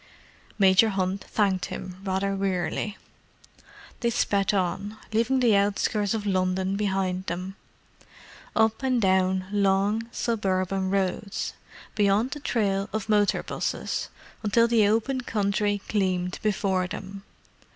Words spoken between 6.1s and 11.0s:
of London behind them. Up and down long, suburban